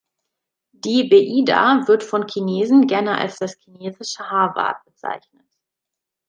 Die 0.71 1.03
Beida 1.07 1.87
wird 1.87 2.01
von 2.01 2.27
Chinesen 2.27 2.87
gerne 2.87 3.19
als 3.19 3.37
das 3.37 3.55
chinesische 3.59 4.27
Harvard 4.31 4.83
bezeichnet. 4.83 5.43